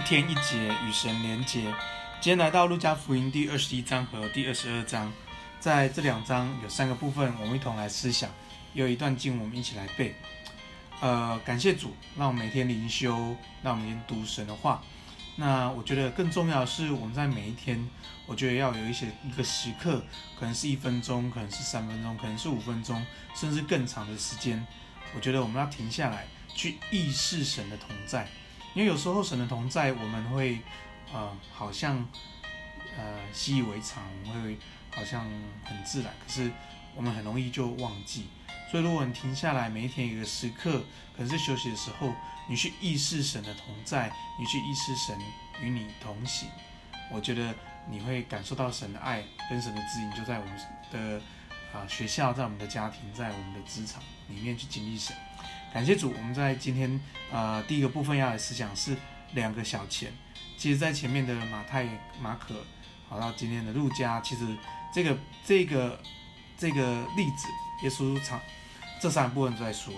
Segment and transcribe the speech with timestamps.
[0.00, 1.60] 一天一节与神连结。
[2.22, 5.12] 今天来到路加福音第二十一章和第二十二章，
[5.60, 8.30] 在这两章有三个部分，我们一同来思想。
[8.72, 10.16] 有一段经，我们一起来背。
[11.02, 14.82] 呃，感谢主，让我每天灵修，让我们读神的话。
[15.36, 17.86] 那我觉得更重要的是，我们在每一天，
[18.24, 20.02] 我觉得要有一些一个时刻，
[20.38, 23.04] 可能是一分钟，可能是三分钟，可能是五分钟，
[23.34, 24.66] 甚至更长的时间。
[25.14, 28.26] 我觉得我们要停下来，去意识神的同在。
[28.74, 30.60] 因为有时候神的同在，我们会，
[31.12, 32.06] 呃，好像，
[32.96, 34.56] 呃，习以为常，我会
[34.94, 35.24] 好像
[35.64, 36.50] 很自然，可是
[36.94, 38.26] 我们很容易就忘记。
[38.70, 40.84] 所以，如果你停下来，每一天一个时刻，
[41.16, 42.12] 可能是休息的时候，
[42.48, 45.18] 你去意识神的同在，你去意识神
[45.60, 46.48] 与你同行，
[47.10, 47.52] 我觉得
[47.88, 50.56] 你会感受到神的爱跟神的指引，就在我们
[50.92, 51.20] 的
[51.72, 55.16] 啊、学校，在我们的家庭，在我们的职场里面去经历神。
[55.72, 57.00] 感谢主，我们在今天
[57.32, 58.96] 呃第一个部分要来思想是
[59.34, 60.12] 两个小钱。
[60.56, 61.86] 其实，在前面的马太、
[62.20, 62.54] 马可，
[63.08, 64.44] 好到今天的路加，其实
[64.92, 65.98] 这个这个
[66.58, 67.48] 这个例子，
[67.84, 68.40] 耶稣常。
[69.00, 69.94] 这三部分都在说，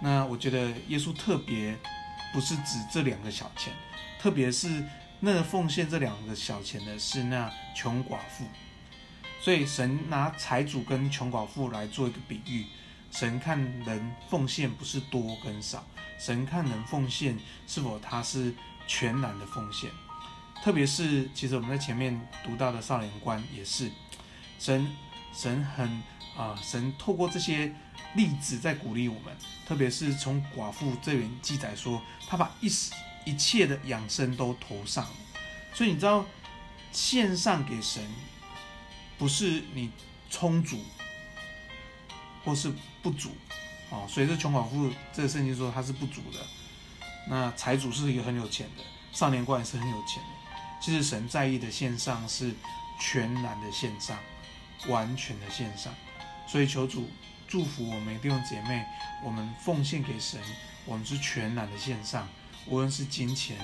[0.00, 1.76] 那我觉得耶稣特别
[2.32, 3.74] 不是指这两个小钱，
[4.18, 4.82] 特别是
[5.20, 8.46] 那个奉献这两个小钱的是那穷寡妇，
[9.42, 12.64] 所以神拿财主跟穷寡妇来做一个比喻，
[13.10, 15.84] 神看人奉献不是多跟少，
[16.18, 18.54] 神看人奉献是否他是
[18.86, 19.90] 全然的奉献，
[20.62, 23.90] 特别是其实我们在前面读到的少年观也是，
[24.58, 24.96] 神
[25.32, 26.02] 神很
[26.36, 27.74] 啊、神透过这些。
[28.14, 29.36] 例子在鼓励我们，
[29.66, 32.66] 特别是从寡妇这边记载说，他把一
[33.26, 35.06] 一切的养生都投上，
[35.74, 36.24] 所以你知道，
[36.90, 38.02] 献上给神，
[39.18, 39.90] 不是你
[40.30, 40.82] 充足
[42.48, 42.72] 或是
[43.02, 43.30] 不足
[43.90, 44.08] 啊。
[44.08, 46.38] 所以这穷寡妇这个圣经说他是不足的，
[47.28, 48.82] 那财主是一个很有钱的，
[49.12, 50.28] 少年官也是很有钱的。
[50.80, 52.54] 其实神在意的线上是
[52.98, 54.18] 全然的线上，
[54.86, 55.92] 完全的线上，
[56.46, 57.10] 所以求主。
[57.50, 58.84] 祝福我们弟兄姐妹，
[59.24, 60.38] 我们奉献给神，
[60.84, 62.28] 我们是全然的线上，
[62.66, 63.56] 无论是金钱，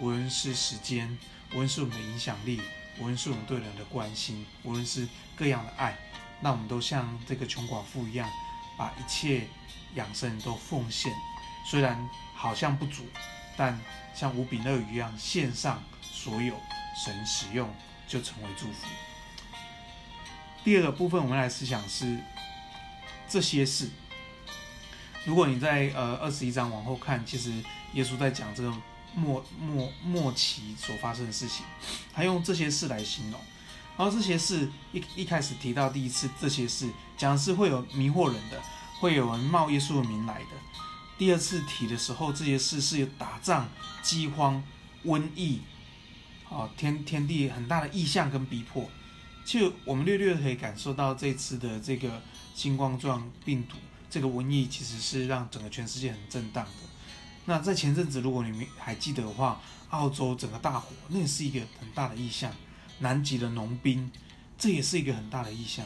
[0.00, 1.16] 无论是时间，
[1.52, 2.60] 无论是我们的影响力，
[2.98, 5.96] 无论是我们对人的关心，无论是各样的爱，
[6.40, 8.28] 那我们都像这个穷寡妇一样，
[8.76, 9.46] 把一切
[9.94, 11.12] 养生都奉献。
[11.70, 13.04] 虽然好像不足，
[13.56, 13.78] 但
[14.14, 16.54] 像无饼二鱼一样献上所有，
[17.04, 17.68] 神使用
[18.08, 18.86] 就成为祝福。
[20.64, 22.18] 第二个部分，我们来思想是。
[23.32, 23.88] 这些事，
[25.24, 27.52] 如果你在呃二十一章往后看，其实
[27.92, 28.74] 耶稣在讲这个
[29.14, 31.64] 末末末期所发生的事情，
[32.12, 33.40] 他用这些事来形容。
[34.00, 38.58] 然后这些事一一开始提到第一次这些事，讲是会有迷惑人的，
[38.98, 40.46] 会有人冒耶稣的名来的。
[41.18, 43.68] 第二次提的时候，这些事是有打仗、
[44.00, 44.64] 饥荒、
[45.04, 45.60] 瘟疫，
[46.48, 48.88] 啊，天天地很大的异象跟逼迫。
[49.44, 52.22] 就我们略略可以感受到这次的这个。
[52.52, 53.76] 新冠状病毒
[54.10, 56.88] 这个瘟疫其实是让整个全世界很震荡的。
[57.44, 62.50] 那在前阵子，如果你们还记得的话，澳洲整个大火，那也是一个很大的异象。
[63.00, 64.10] 南极的农兵，
[64.56, 65.84] 这也是一个很大的意象。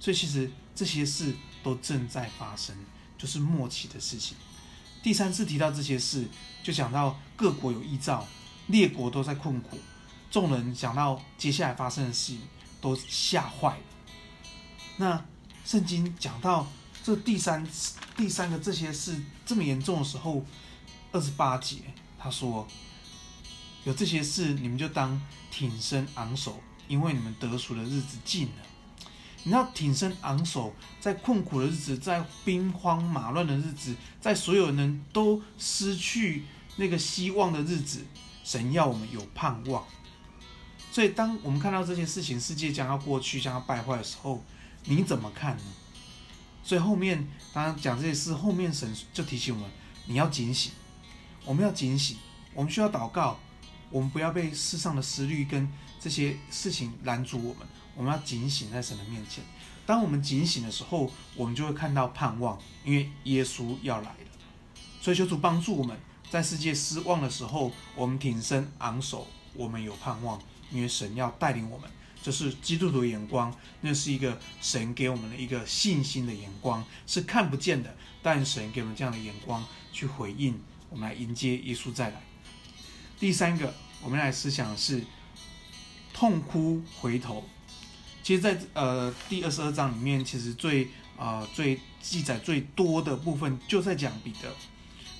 [0.00, 2.74] 所以其实这些事都正在发生，
[3.16, 4.36] 就是末期的事情。
[5.02, 6.26] 第三次提到这些事，
[6.62, 8.26] 就讲到各国有异兆，
[8.66, 9.78] 列国都在困苦，
[10.30, 12.36] 众人想到接下来发生的事，
[12.80, 13.84] 都吓坏了。
[14.96, 15.24] 那。
[15.64, 16.66] 圣经讲到
[17.04, 20.44] 这第三次第三个这些事这么严重的时候，
[21.12, 21.76] 二十八节
[22.18, 22.66] 他说
[23.84, 25.20] ：“有这些事，你们就当
[25.50, 28.52] 挺身昂首，因为你们得赎的日子近了。”
[29.44, 36.44] 你要挺身昂首，在困苦的日子，在兵荒马乱的日子，在所有人都失去
[36.76, 38.06] 那个希望的日子，
[38.44, 39.84] 神要我们有盼望。
[40.92, 44.44] 所以，当我们看到这些事情，世界将要过去，将要败坏的时候，
[44.84, 45.62] 你怎么看呢？
[46.62, 49.68] 所以后面当然讲这些事，后面神就提醒我们，
[50.06, 50.70] 你要警醒，
[51.44, 52.16] 我们要警醒，
[52.54, 53.40] 我们需要祷告，
[53.92, 57.58] 我们不要被世上的思虑跟这些事情拦阻我们，
[57.94, 59.44] 我们要警醒在神的面前。
[59.84, 64.16] 当我们警醒的时候，我们就会看到盼望，因为耶稣要来了。
[65.00, 65.96] 所以求主帮助我们
[66.30, 70.40] 在世界失望的时候，我们挺身昂首，我们有盼望，
[70.70, 71.90] 因为神要带领我们。
[72.22, 79.62] 这是基督徒的眼光，那是一个神给我们的一个信心的眼光，是看不见的，但神给我们这样的眼光
[79.92, 80.58] 去回应，
[80.88, 82.22] 我们来迎接耶稣再来。
[83.22, 83.72] 第三个，
[84.02, 85.00] 我们来思想是
[86.12, 87.44] 痛哭回头。
[88.20, 94.52] 其实在，呃第二十二章里面，其实最啊、最记载最多的部分就在讲彼得，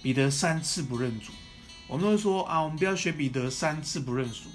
[0.03, 1.31] 彼得三次不认主，
[1.87, 4.49] 我们都说啊，我们不要学彼得三次不认输。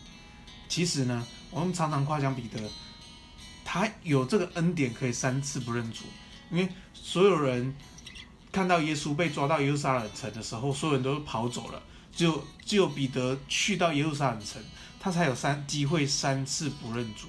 [0.68, 2.60] 其实呢，我们常常夸奖彼得，
[3.64, 6.04] 他有这个恩典可以三次不认主，
[6.52, 7.74] 因为所有人
[8.52, 11.82] 看到耶稣被抓到耶路撒冷城的时候，所有人都跑走了，
[12.18, 14.62] 只有只有彼得去到耶路撒冷城，
[15.00, 17.28] 他才有三机会三次不认主。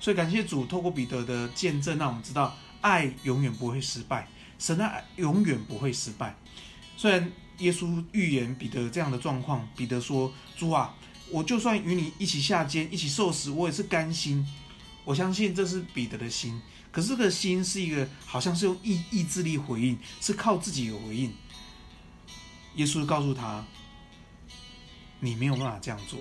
[0.00, 4.28] 所以感谢主，透过彼得的见证，让我们知道爱永远不会失败，
[4.58, 6.36] 神的爱永远不会失败。
[6.96, 10.94] 虽然耶稣预言彼得这样的状况，彼得说：“主啊。”
[11.28, 14.46] 我就算与你一起下监，一起受死，我也是甘心。
[15.04, 16.62] 我相信这是彼得的心，
[16.92, 21.32] 可是这个心是一个好像是用意意志力回应，是靠自己有回应。
[22.76, 23.64] 耶稣告诉他
[25.20, 26.20] ：“你没有办法这样做。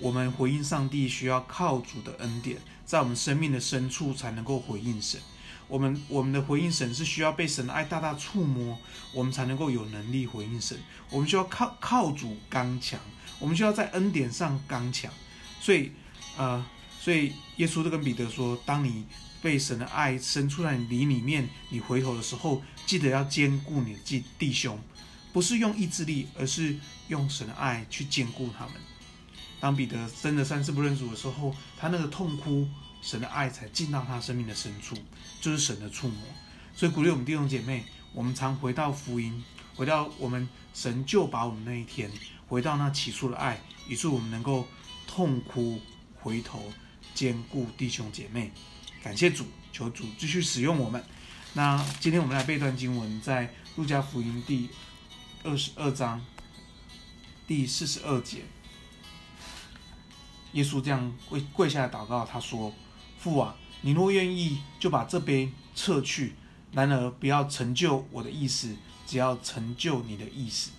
[0.00, 5.20] 我们回应上帝需要靠主的恩典，在我们生命的深处才能够回应神。
[5.68, 8.78] 我们我们的回应神是需要被神的爱大大触摸，
[9.12, 10.78] 我们才能够有能力回应神。
[11.10, 13.00] 我们需要靠靠主刚强。”
[13.40, 15.12] 我们需要在恩典上刚强，
[15.60, 15.90] 所以，
[16.36, 16.64] 呃，
[17.00, 19.04] 所以耶稣就跟彼得说：“当你
[19.42, 24.78] 被神的爱生出来你里面，你回头的时候，记得要兼顾你的弟弟兄，
[25.34, 26.78] 不是用意志力，而是
[27.08, 28.74] 用神的爱去坚固他们。”
[29.58, 32.68] 当彼得真的三次不认主的时候，他那个痛哭，
[33.02, 34.96] 神的爱才进到他生命的深处，
[35.40, 36.18] 就是神的触摸。
[36.74, 39.42] 所以鼓励我们弟兄姐妹，我们常回到福音，
[39.74, 42.10] 回到我们神救拔我们那一天。
[42.46, 44.68] 回到那起初的爱，以致我们能够
[45.06, 45.80] 痛哭
[46.20, 46.72] 回头，
[47.14, 48.52] 坚固弟兄姐妹。
[49.02, 51.02] 感谢主，求主继续使用我们。
[51.54, 54.68] 那今天我们来背段经文，在路加福音第
[55.44, 56.24] 二十二章
[57.46, 58.44] 第四十二节，
[60.52, 62.72] 耶稣这样跪跪下来祷告，他说
[63.20, 66.30] ：“父啊，你若愿意，就把这杯撤去；
[66.72, 68.74] 然而不要成就我的意思，
[69.06, 70.70] 只要成就你的意思。”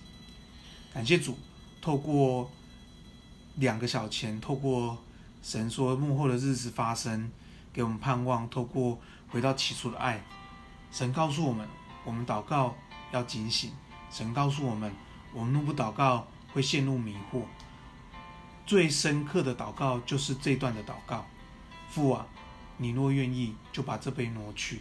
[0.92, 1.38] 感谢主。
[1.80, 2.50] 透过
[3.54, 4.98] 两个小钱，透过
[5.40, 7.30] 神说幕后的日子发生，
[7.72, 8.50] 给我们盼望。
[8.50, 8.98] 透过
[9.28, 10.24] 回到起初的爱，
[10.90, 11.68] 神告诉我们，
[12.04, 12.74] 我们祷告
[13.12, 13.70] 要警醒。
[14.10, 14.92] 神告诉我们，
[15.32, 17.42] 我们若不祷告会陷入迷惑。
[18.64, 21.24] 最深刻的祷告就是这段的祷告：
[21.88, 22.26] 父啊，
[22.78, 24.78] 你若愿意，就把这杯挪去；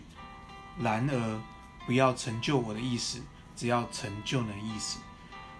[0.80, 1.42] 然而
[1.86, 3.22] 不要成就我的意思，
[3.56, 5.00] 只要成就你的意思。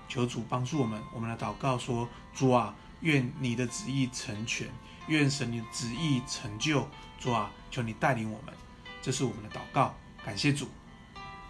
[0.08, 4.70] 求主帮助我们，我们的祷告说：主啊，愿你的旨意成全，
[5.08, 6.88] 愿神你的旨意成就。
[7.20, 8.54] 主啊，求你带领我们，
[9.02, 9.94] 这是我们的祷告。
[10.24, 10.68] 感谢主，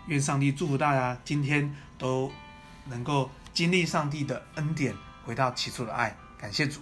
[0.08, 2.32] 愿上帝祝福大家，今天都
[2.86, 6.16] 能够经历上帝的恩典，回到起初的爱。
[6.38, 6.80] 感谢主。